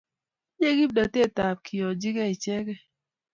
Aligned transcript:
tinye 0.55 0.71
kimnatet 0.77 1.35
ab 1.47 1.57
koyanchigei 1.65 2.31
ichegei 2.35 2.81